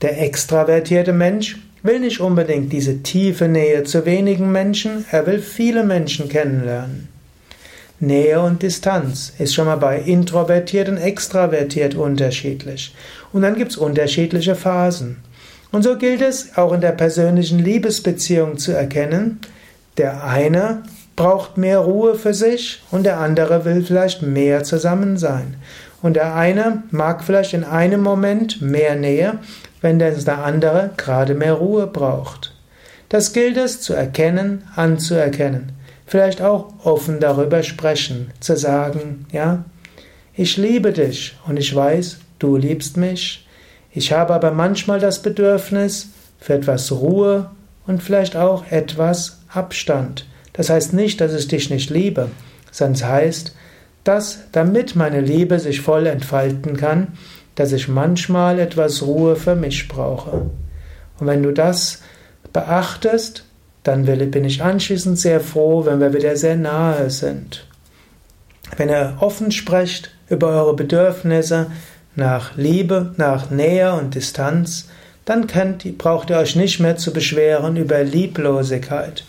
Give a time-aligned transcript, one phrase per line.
[0.00, 5.84] Der extravertierte Mensch will nicht unbedingt diese tiefe Nähe zu wenigen Menschen, er will viele
[5.84, 7.08] Menschen kennenlernen.
[7.98, 12.94] Nähe und Distanz ist schon mal bei introvertiert und extravertiert unterschiedlich.
[13.32, 15.18] Und dann gibt es unterschiedliche Phasen.
[15.70, 19.40] Und so gilt es auch in der persönlichen Liebesbeziehung zu erkennen,
[19.98, 20.82] der eine
[21.14, 25.54] braucht mehr Ruhe für sich und der andere will vielleicht mehr zusammen sein.
[26.02, 29.38] Und der eine mag vielleicht in einem Moment mehr Nähe,
[29.82, 32.54] wenn der andere gerade mehr Ruhe braucht.
[33.10, 35.72] Das gilt es zu erkennen, anzuerkennen.
[36.06, 39.64] Vielleicht auch offen darüber sprechen, zu sagen, ja,
[40.34, 43.46] ich liebe dich und ich weiß, du liebst mich.
[43.90, 46.08] Ich habe aber manchmal das Bedürfnis
[46.40, 47.50] für etwas Ruhe
[47.86, 50.26] und vielleicht auch etwas Abstand.
[50.54, 52.28] Das heißt nicht, dass ich dich nicht liebe,
[52.70, 53.56] sondern es heißt,
[54.04, 57.08] dass damit meine Liebe sich voll entfalten kann,
[57.54, 60.50] dass ich manchmal etwas Ruhe für mich brauche.
[61.18, 62.02] Und wenn du das
[62.52, 63.44] beachtest,
[63.82, 67.66] dann bin ich anschließend sehr froh, wenn wir wieder sehr nahe sind.
[68.76, 71.66] Wenn ihr offen sprecht über eure Bedürfnisse
[72.14, 74.88] nach Liebe, nach Nähe und Distanz,
[75.24, 79.24] dann könnt, braucht ihr euch nicht mehr zu beschweren über Lieblosigkeit.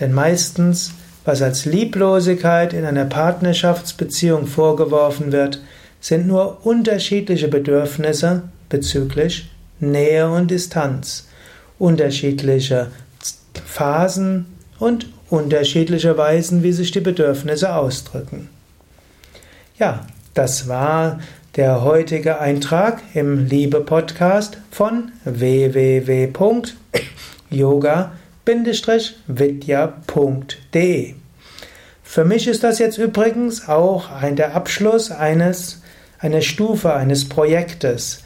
[0.00, 0.92] Denn meistens
[1.24, 5.60] was als Lieblosigkeit in einer Partnerschaftsbeziehung vorgeworfen wird,
[6.04, 9.48] sind nur unterschiedliche Bedürfnisse bezüglich
[9.80, 11.28] Nähe und Distanz,
[11.78, 12.90] unterschiedliche
[13.64, 14.44] Phasen
[14.78, 18.50] und unterschiedliche Weisen, wie sich die Bedürfnisse ausdrücken.
[19.78, 21.20] Ja, das war
[21.56, 26.74] der heutige Eintrag im Liebe-Podcast von www.yoga.com
[29.26, 31.14] vidya.de.
[32.02, 35.82] Für mich ist das jetzt übrigens auch der Abschluss eines,
[36.24, 38.22] einer Stufe eines Projektes.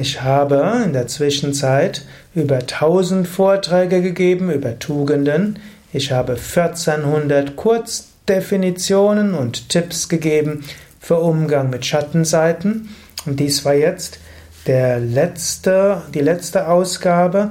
[0.00, 2.02] Ich habe in der Zwischenzeit
[2.34, 5.58] über 1000 Vorträge gegeben über Tugenden.
[5.92, 10.64] Ich habe 1400 Kurzdefinitionen und Tipps gegeben
[10.98, 12.88] für Umgang mit Schattenseiten.
[13.26, 14.18] Und dies war jetzt
[14.66, 17.50] der letzte, die letzte Ausgabe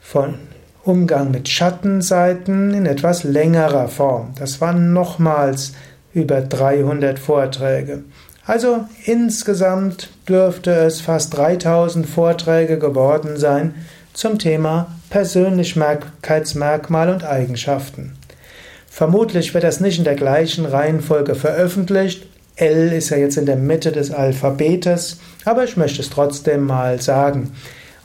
[0.00, 0.34] von
[0.84, 4.34] Umgang mit Schattenseiten in etwas längerer Form.
[4.38, 5.72] Das waren nochmals
[6.14, 8.04] über 300 Vorträge.
[8.48, 13.74] Also insgesamt dürfte es fast 3000 Vorträge geworden sein
[14.14, 18.16] zum Thema Persönlichkeitsmerkmal und Eigenschaften.
[18.88, 22.26] Vermutlich wird das nicht in der gleichen Reihenfolge veröffentlicht.
[22.56, 27.02] L ist ja jetzt in der Mitte des Alphabetes, aber ich möchte es trotzdem mal
[27.02, 27.52] sagen.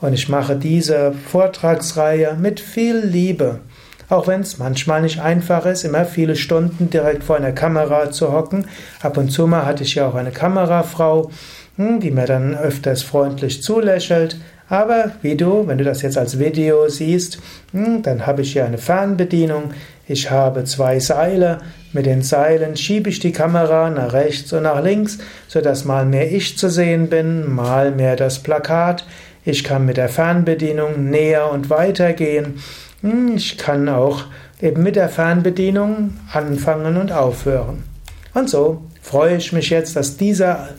[0.02, 3.60] Und ich mache diese Vortragsreihe mit viel Liebe.
[4.08, 8.32] Auch wenn es manchmal nicht einfach ist, immer viele Stunden direkt vor einer Kamera zu
[8.32, 8.66] hocken.
[9.02, 11.30] Ab und zu mal hatte ich ja auch eine Kamerafrau,
[11.76, 14.36] hm, die mir dann öfters freundlich zulächelt.
[14.68, 17.38] Aber wie du, wenn du das jetzt als Video siehst,
[17.72, 19.72] hm, dann habe ich hier eine Fernbedienung.
[20.06, 21.58] Ich habe zwei Seile.
[21.92, 25.18] Mit den Seilen schiebe ich die Kamera nach rechts und nach links,
[25.48, 29.06] sodass mal mehr ich zu sehen bin, mal mehr das Plakat.
[29.44, 32.60] Ich kann mit der Fernbedienung näher und weiter gehen.
[33.04, 34.24] Hm, ich kann auch
[34.62, 37.84] eben mit der Fernbedienung anfangen und aufhören.
[38.32, 40.70] Und so freue ich mich jetzt, dass dieser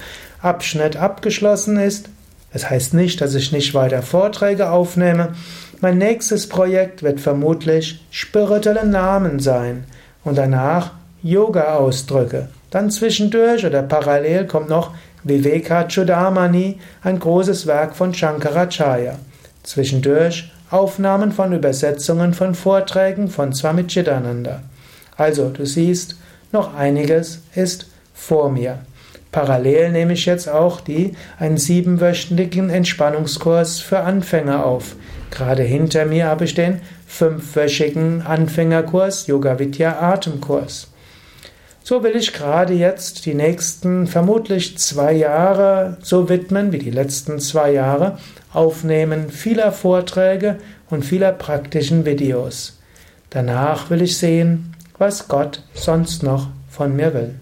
[0.41, 2.09] Abschnitt abgeschlossen ist.
[2.51, 5.35] Es heißt nicht, dass ich nicht weiter Vorträge aufnehme.
[5.81, 9.83] Mein nächstes Projekt wird vermutlich spirituelle Namen sein
[10.23, 12.49] und danach Yoga-Ausdrücke.
[12.71, 19.15] Dann zwischendurch oder parallel kommt noch Viveka Chudamani, ein großes Werk von Shankaracharya.
[19.65, 24.61] Zwischendurch Aufnahmen von Übersetzungen von Vorträgen von Swami Chidananda.
[25.17, 26.17] Also, du siehst,
[26.51, 28.79] noch einiges ist vor mir.
[29.31, 34.95] Parallel nehme ich jetzt auch die, einen siebenwöchigen Entspannungskurs für Anfänger auf.
[35.29, 40.87] Gerade hinter mir habe ich den fünfwöchigen Anfängerkurs Yoga Vidya Atemkurs.
[41.87, 47.39] So will ich gerade jetzt die nächsten vermutlich zwei Jahre so widmen wie die letzten
[47.39, 48.17] zwei Jahre,
[48.51, 50.55] aufnehmen vieler Vorträge
[50.89, 52.79] und vieler praktischen Videos.
[53.29, 57.35] Danach will ich sehen, was Gott sonst noch von mir will.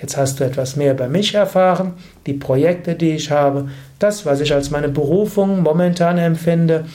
[0.00, 1.92] Jetzt hast du etwas mehr über mich erfahren,
[2.24, 3.68] die Projekte, die ich habe,
[3.98, 6.86] das, was ich als meine Berufung momentan empfinde,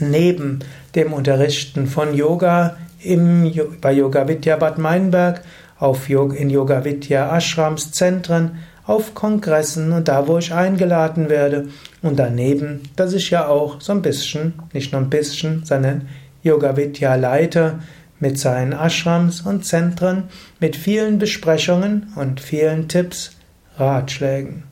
[0.00, 0.58] neben
[0.96, 5.42] dem Unterrichten von Yoga im, bei Yoga Vidya Bad Meinberg,
[5.78, 11.68] auf in Yoga Vidya Ashrams Zentren, auf Kongressen und da, wo ich eingeladen werde.
[12.02, 16.08] Und daneben, dass ich ja auch so ein bisschen, nicht nur ein bisschen, sondern
[16.42, 17.78] Yoga Vidya leite
[18.18, 20.24] mit seinen Ashrams und Zentren,
[20.58, 23.36] mit vielen Besprechungen und vielen Tipps,
[23.76, 24.64] Ratschlägen.